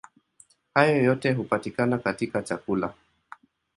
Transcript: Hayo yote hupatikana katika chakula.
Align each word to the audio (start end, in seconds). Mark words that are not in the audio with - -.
Hayo 0.73 1.03
yote 1.03 1.33
hupatikana 1.33 1.97
katika 1.97 2.41
chakula. 2.43 2.93